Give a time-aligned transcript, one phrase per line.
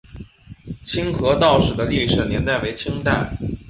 [0.83, 3.37] 清河道署的历史年代为清代。